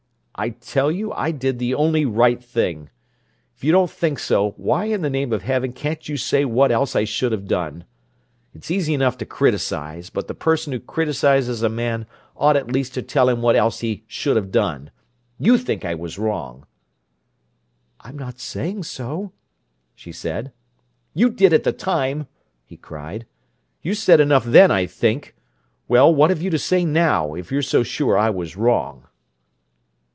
[0.33, 2.89] "I tell you I did the only right thing!
[3.55, 6.71] If you don't think so, why in the name of heaven can't you say what
[6.71, 7.83] else I should have done?
[8.55, 12.95] It's easy enough to criticize, but the person who criticizes a man ought at least
[12.95, 14.89] to tell him what else he should have done!
[15.37, 16.65] You think I was wrong!"
[17.99, 19.33] "I'm not saying so,"
[19.93, 20.51] she said.
[21.13, 22.25] "You did at the time!"
[22.65, 23.27] he cried.
[23.83, 25.35] "You said enough then, I think!
[25.87, 29.05] Well, what have you to say now, if you're so sure I was wrong?"